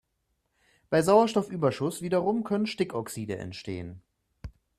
Bei 0.89 1.03
Sauerstoffüberschuss 1.03 2.01
wiederum 2.01 2.43
können 2.43 2.65
Stickoxide 2.65 3.37
entstehen. 3.37 4.01